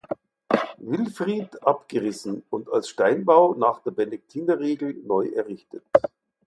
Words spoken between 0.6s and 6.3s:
Wilfrid abgerissen und als Steinbau nach der Benediktinerregel neuerrichtet wurde.